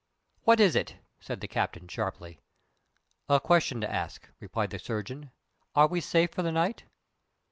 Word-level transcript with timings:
"What 0.45 0.59
is 0.59 0.75
it?" 0.75 0.95
said 1.19 1.41
the 1.41 1.47
captain, 1.47 1.87
sharply. 1.87 2.39
"A 3.29 3.39
question 3.39 3.81
to 3.81 3.93
ask," 3.93 4.27
replied 4.39 4.71
the 4.71 4.79
surgeon. 4.79 5.29
"Are 5.75 5.85
we 5.85 6.01
safe 6.01 6.31
for 6.31 6.41
the 6.41 6.51
night?" 6.51 6.85